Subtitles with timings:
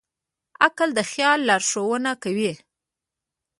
[0.65, 2.53] عقل د خیال لارښوونه کوي.